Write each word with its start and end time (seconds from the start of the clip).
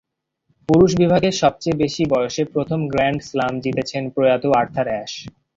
পুরুষ 0.69 0.91
বিভাগে 1.01 1.29
সবচেয়ে 1.41 1.79
বেশি 1.83 2.03
বয়সে 2.11 2.43
প্রথম 2.53 2.79
গ্র্যান্ড 2.91 3.19
স্লাম 3.29 3.53
জিতেছেন 3.63 4.03
প্রয়াত 4.15 4.43
আর্থার 4.53 4.87
অ্যাশ। 4.91 5.11